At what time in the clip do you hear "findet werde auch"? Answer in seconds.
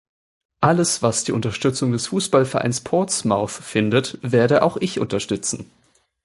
3.51-4.77